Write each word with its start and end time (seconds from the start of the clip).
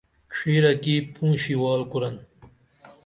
ڇھیرہ 0.33 0.73
کی 0.83 0.95
پونشی 1.13 1.55
وال 1.61 1.81
کُرن 1.91 2.15